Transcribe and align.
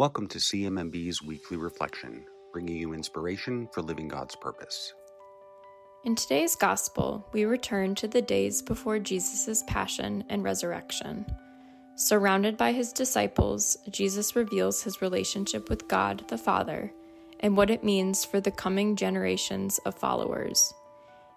Welcome 0.00 0.28
to 0.28 0.38
CMMB's 0.38 1.20
weekly 1.22 1.58
reflection, 1.58 2.24
bringing 2.54 2.76
you 2.76 2.94
inspiration 2.94 3.68
for 3.70 3.82
living 3.82 4.08
God's 4.08 4.34
purpose. 4.34 4.94
In 6.04 6.16
today's 6.16 6.56
gospel, 6.56 7.28
we 7.34 7.44
return 7.44 7.94
to 7.96 8.08
the 8.08 8.22
days 8.22 8.62
before 8.62 8.98
Jesus' 8.98 9.62
passion 9.66 10.24
and 10.30 10.42
resurrection. 10.42 11.26
Surrounded 11.96 12.56
by 12.56 12.72
his 12.72 12.94
disciples, 12.94 13.76
Jesus 13.90 14.34
reveals 14.34 14.82
his 14.82 15.02
relationship 15.02 15.68
with 15.68 15.86
God 15.86 16.24
the 16.28 16.38
Father 16.38 16.90
and 17.40 17.54
what 17.54 17.68
it 17.68 17.84
means 17.84 18.24
for 18.24 18.40
the 18.40 18.50
coming 18.50 18.96
generations 18.96 19.76
of 19.84 19.94
followers. 19.94 20.72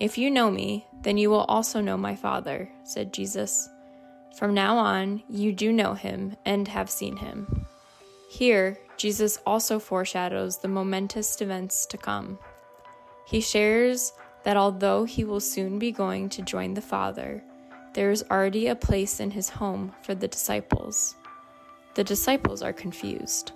If 0.00 0.16
you 0.16 0.30
know 0.30 0.48
me, 0.48 0.86
then 1.02 1.18
you 1.18 1.28
will 1.28 1.44
also 1.46 1.80
know 1.80 1.96
my 1.96 2.14
Father, 2.14 2.70
said 2.84 3.12
Jesus. 3.12 3.68
From 4.38 4.54
now 4.54 4.76
on, 4.78 5.24
you 5.28 5.52
do 5.52 5.72
know 5.72 5.94
him 5.94 6.36
and 6.44 6.68
have 6.68 6.88
seen 6.88 7.16
him. 7.16 7.63
Here, 8.34 8.76
Jesus 8.96 9.38
also 9.46 9.78
foreshadows 9.78 10.58
the 10.58 10.66
momentous 10.66 11.40
events 11.40 11.86
to 11.86 11.96
come. 11.96 12.36
He 13.28 13.40
shares 13.40 14.12
that 14.42 14.56
although 14.56 15.04
he 15.04 15.22
will 15.22 15.38
soon 15.38 15.78
be 15.78 15.92
going 15.92 16.28
to 16.30 16.42
join 16.42 16.74
the 16.74 16.80
Father, 16.80 17.44
there 17.92 18.10
is 18.10 18.24
already 18.32 18.66
a 18.66 18.74
place 18.74 19.20
in 19.20 19.30
his 19.30 19.48
home 19.48 19.94
for 20.02 20.16
the 20.16 20.26
disciples. 20.26 21.14
The 21.94 22.02
disciples 22.02 22.60
are 22.60 22.72
confused. 22.72 23.52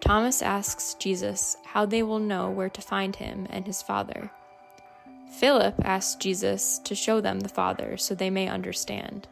Thomas 0.00 0.40
asks 0.40 0.94
Jesus 0.94 1.58
how 1.62 1.84
they 1.84 2.02
will 2.02 2.18
know 2.18 2.48
where 2.48 2.70
to 2.70 2.80
find 2.80 3.14
him 3.14 3.46
and 3.50 3.66
his 3.66 3.82
Father. 3.82 4.30
Philip 5.38 5.74
asks 5.84 6.14
Jesus 6.14 6.78
to 6.84 6.94
show 6.94 7.20
them 7.20 7.40
the 7.40 7.50
Father 7.50 7.98
so 7.98 8.14
they 8.14 8.30
may 8.30 8.48
understand. 8.48 9.28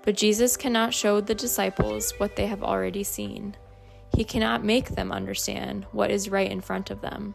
But 0.00 0.16
Jesus 0.16 0.56
cannot 0.56 0.94
show 0.94 1.20
the 1.20 1.34
disciples 1.34 2.14
what 2.16 2.36
they 2.36 2.46
have 2.46 2.62
already 2.62 3.04
seen. 3.04 3.56
He 4.20 4.24
cannot 4.24 4.62
make 4.62 4.90
them 4.90 5.12
understand 5.12 5.86
what 5.92 6.10
is 6.10 6.28
right 6.28 6.50
in 6.50 6.60
front 6.60 6.90
of 6.90 7.00
them. 7.00 7.34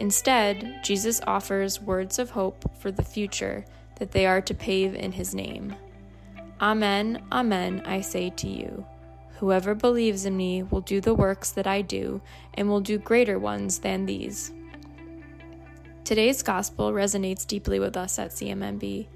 Instead, 0.00 0.80
Jesus 0.82 1.20
offers 1.28 1.80
words 1.80 2.18
of 2.18 2.30
hope 2.30 2.64
for 2.80 2.90
the 2.90 3.04
future 3.04 3.64
that 4.00 4.10
they 4.10 4.26
are 4.26 4.40
to 4.40 4.52
pave 4.52 4.96
in 4.96 5.12
his 5.12 5.32
name. 5.32 5.76
Amen, 6.60 7.22
amen, 7.30 7.84
I 7.86 8.00
say 8.00 8.30
to 8.30 8.48
you. 8.48 8.84
Whoever 9.38 9.76
believes 9.76 10.26
in 10.26 10.36
me 10.36 10.64
will 10.64 10.80
do 10.80 11.00
the 11.00 11.14
works 11.14 11.52
that 11.52 11.68
I 11.68 11.82
do, 11.82 12.20
and 12.54 12.68
will 12.68 12.80
do 12.80 12.98
greater 12.98 13.38
ones 13.38 13.78
than 13.78 14.06
these. 14.06 14.50
Today's 16.02 16.42
gospel 16.42 16.90
resonates 16.90 17.46
deeply 17.46 17.78
with 17.78 17.96
us 17.96 18.18
at 18.18 18.32
CMMB. 18.32 19.06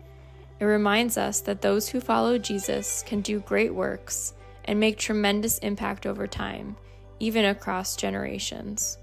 It 0.61 0.65
reminds 0.65 1.19
us 1.19 1.41
that 1.41 1.63
those 1.63 1.89
who 1.89 2.01
follow 2.01 2.39
Jesus 2.39 3.03
can 3.05 3.23
do 3.23 3.41
great 3.41 3.75
works 3.75 4.35
and 4.65 4.79
make 4.79 4.99
tremendous 4.99 5.59
impact 5.59 6.07
over 6.07 6.27
time, 6.27 6.77
even 7.19 7.45
across 7.45 7.97
generations. 7.97 8.99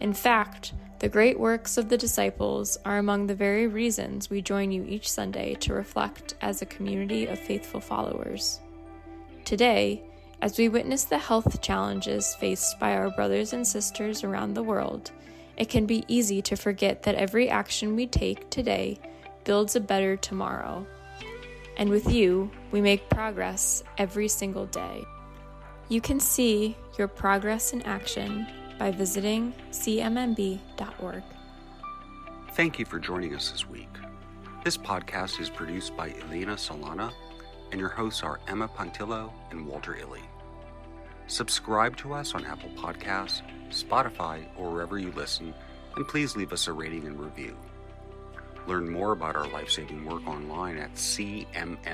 In 0.00 0.12
fact, 0.12 0.72
the 0.98 1.08
great 1.08 1.38
works 1.38 1.76
of 1.76 1.88
the 1.88 1.98
disciples 1.98 2.78
are 2.84 2.98
among 2.98 3.26
the 3.26 3.34
very 3.34 3.66
reasons 3.66 4.30
we 4.30 4.40
join 4.40 4.72
you 4.72 4.84
each 4.84 5.10
Sunday 5.10 5.54
to 5.56 5.74
reflect 5.74 6.34
as 6.40 6.62
a 6.62 6.66
community 6.66 7.26
of 7.26 7.38
faithful 7.38 7.80
followers. 7.80 8.60
Today, 9.44 10.02
as 10.40 10.58
we 10.58 10.68
witness 10.68 11.04
the 11.04 11.18
health 11.18 11.60
challenges 11.60 12.34
faced 12.34 12.78
by 12.78 12.94
our 12.94 13.10
brothers 13.10 13.52
and 13.52 13.66
sisters 13.66 14.24
around 14.24 14.54
the 14.54 14.62
world, 14.62 15.10
it 15.56 15.68
can 15.68 15.86
be 15.86 16.04
easy 16.08 16.42
to 16.42 16.56
forget 16.56 17.02
that 17.04 17.14
every 17.14 17.48
action 17.48 17.94
we 17.94 18.06
take 18.06 18.50
today 18.50 18.98
builds 19.44 19.76
a 19.76 19.80
better 19.80 20.16
tomorrow 20.16 20.86
and 21.76 21.90
with 21.90 22.12
you, 22.12 22.50
we 22.70 22.80
make 22.80 23.08
progress 23.10 23.82
every 23.98 24.28
single 24.28 24.66
day. 24.66 25.04
You 25.88 26.00
can 26.00 26.20
see 26.20 26.76
your 26.98 27.08
progress 27.08 27.72
in 27.72 27.82
action 27.82 28.46
by 28.78 28.90
visiting 28.90 29.52
cmmb.org. 29.70 31.22
Thank 32.52 32.78
you 32.78 32.84
for 32.84 32.98
joining 32.98 33.34
us 33.34 33.50
this 33.50 33.68
week. 33.68 33.88
This 34.64 34.76
podcast 34.76 35.40
is 35.40 35.50
produced 35.50 35.96
by 35.96 36.14
Elena 36.22 36.54
Solana, 36.54 37.12
and 37.70 37.80
your 37.80 37.90
hosts 37.90 38.22
are 38.22 38.40
Emma 38.48 38.68
Pontillo 38.68 39.32
and 39.50 39.66
Walter 39.66 39.96
Illy. 39.96 40.22
Subscribe 41.26 41.96
to 41.98 42.12
us 42.14 42.34
on 42.34 42.44
Apple 42.44 42.70
Podcasts, 42.70 43.42
Spotify, 43.70 44.44
or 44.56 44.70
wherever 44.70 44.98
you 44.98 45.10
listen, 45.12 45.52
and 45.96 46.06
please 46.06 46.36
leave 46.36 46.52
us 46.52 46.66
a 46.66 46.72
rating 46.72 47.06
and 47.06 47.18
review. 47.18 47.56
Learn 48.66 48.88
more 48.88 49.12
about 49.12 49.36
our 49.36 49.46
life 49.48 49.70
saving 49.70 50.04
work 50.04 50.26
online 50.26 50.78
at 50.78 50.94
cmmb.org 50.94 51.84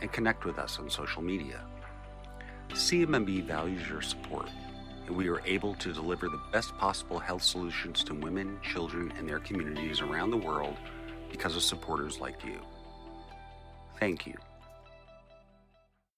and 0.00 0.12
connect 0.12 0.44
with 0.44 0.58
us 0.58 0.78
on 0.78 0.90
social 0.90 1.22
media. 1.22 1.60
CMMB 2.70 3.44
values 3.44 3.88
your 3.88 4.02
support, 4.02 4.48
and 5.06 5.16
we 5.16 5.28
are 5.28 5.40
able 5.46 5.74
to 5.76 5.92
deliver 5.92 6.28
the 6.28 6.40
best 6.52 6.76
possible 6.76 7.18
health 7.18 7.42
solutions 7.42 8.02
to 8.04 8.14
women, 8.14 8.58
children, 8.62 9.12
and 9.16 9.28
their 9.28 9.38
communities 9.38 10.00
around 10.00 10.30
the 10.30 10.36
world 10.36 10.76
because 11.30 11.56
of 11.56 11.62
supporters 11.62 12.20
like 12.20 12.44
you. 12.44 12.60
Thank 13.98 14.26
you. 14.26 14.34